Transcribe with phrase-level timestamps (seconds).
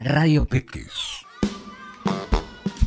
[0.00, 0.92] Radio Peques.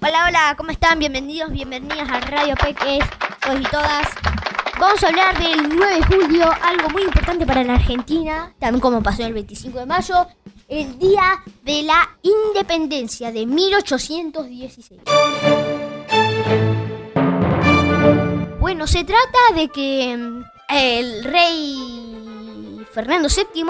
[0.00, 1.00] Hola, hola, ¿cómo están?
[1.00, 3.04] Bienvenidos, bienvenidas a Radio Peques,
[3.44, 4.08] todos y todas.
[4.78, 9.02] Vamos a hablar del 9 de julio, algo muy importante para la Argentina, también como
[9.02, 10.28] pasó el 25 de mayo,
[10.68, 15.00] el Día de la Independencia de 1816.
[18.60, 21.91] Bueno, se trata de que mm, el rey
[22.92, 23.64] Fernando VII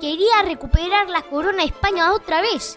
[0.00, 2.76] quería recuperar la corona de España otra vez.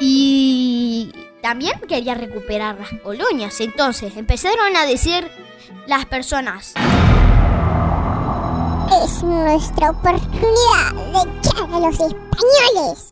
[0.00, 3.60] Y también quería recuperar las colonias.
[3.60, 5.30] Entonces empezaron a decir
[5.86, 6.74] las personas.
[9.04, 13.10] Es nuestra oportunidad de echar a los españoles.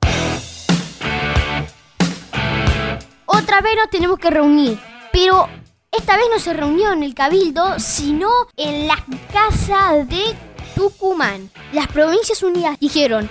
[3.27, 4.80] Otra vez nos tenemos que reunir.
[5.12, 5.48] Pero
[5.97, 8.97] esta vez no se reunió en el Cabildo, sino en la
[9.33, 10.37] casa de
[10.75, 11.51] Tucumán.
[11.73, 13.30] Las Provincias Unidas dijeron,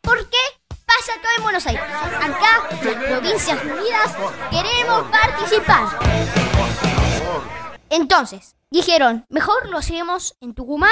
[0.00, 0.38] ¿por qué
[0.68, 1.82] pasa todo en Buenos Aires?
[1.82, 4.16] Acá, las Provincias Unidas,
[4.50, 5.88] queremos participar.
[7.90, 10.90] Entonces, dijeron, mejor lo hacemos en Tucumán.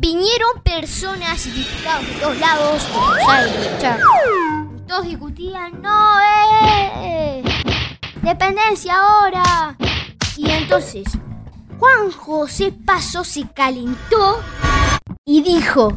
[0.00, 2.88] Vinieron personas y diputados de todos lados.
[4.86, 7.42] Todos discutían, no, eh,
[8.28, 9.76] dependencia ahora.
[10.36, 11.04] Y entonces,
[11.78, 14.42] Juan José Paso se calentó
[15.24, 15.96] y dijo,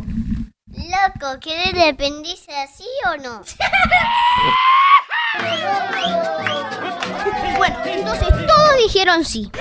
[0.68, 3.42] Loco, ¿quieres dependencia así o no?
[7.58, 9.52] bueno, entonces todos dijeron sí.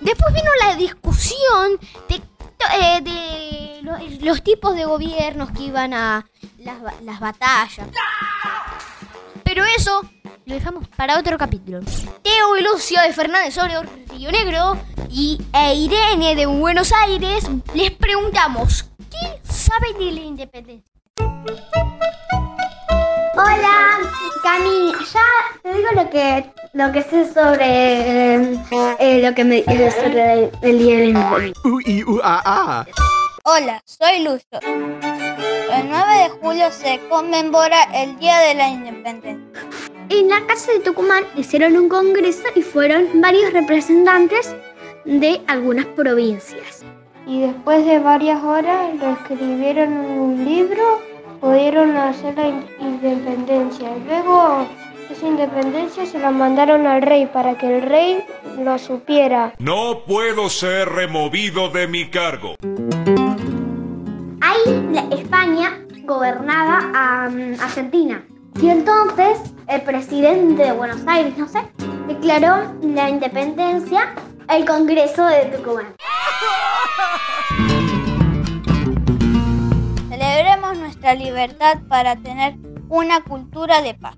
[0.00, 2.16] Después vino la discusión de,
[2.78, 6.26] eh, de lo- los tipos de gobiernos que iban a
[6.58, 7.88] las, las batallas.
[9.54, 10.02] Pero eso
[10.46, 11.78] lo dejamos para otro capítulo.
[12.24, 13.74] Teo y Lucio de Fernández sobre
[14.10, 14.76] Río Negro
[15.08, 20.92] y e Irene de Buenos Aires les preguntamos, ¿qué saben de la independencia?
[23.36, 24.00] Hola,
[24.42, 25.22] Cami, ya
[25.62, 28.42] te digo lo que lo que sé sobre
[28.98, 32.86] eh, lo que me sobre el, el día de la independencia.
[33.44, 34.58] Hola, soy Lucio.
[36.44, 39.62] El 9 de julio se conmemora el Día de la Independencia.
[40.10, 44.54] En la casa de Tucumán hicieron un congreso y fueron varios representantes
[45.06, 46.84] de algunas provincias.
[47.26, 51.00] y después de varias horas lo escribieron en un libro,
[51.40, 53.88] pudieron hacer la in- independencia.
[54.06, 54.66] Luego
[55.10, 58.22] esa independencia se la mandaron al rey para que el rey
[58.58, 59.54] lo supiera.
[59.58, 62.56] No puedo ser removido de mi cargo.
[64.44, 65.08] España
[66.04, 68.24] gobernaba a Argentina.
[68.60, 71.60] Y entonces el presidente de Buenos Aires, no sé,
[72.06, 74.14] declaró la independencia
[74.48, 75.94] el Congreso de Tucumán.
[80.08, 82.56] Celebremos nuestra libertad para tener
[82.88, 84.16] una cultura de paz.